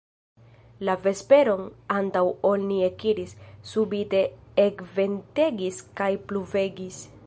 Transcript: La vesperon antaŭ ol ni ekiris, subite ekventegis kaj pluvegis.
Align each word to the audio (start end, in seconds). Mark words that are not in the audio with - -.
La 0.87 0.95
vesperon 1.03 1.67
antaŭ 1.97 2.23
ol 2.53 2.65
ni 2.71 2.79
ekiris, 2.89 3.37
subite 3.75 4.25
ekventegis 4.69 5.83
kaj 6.01 6.13
pluvegis. 6.33 7.05